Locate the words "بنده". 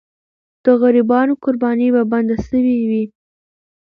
2.11-2.37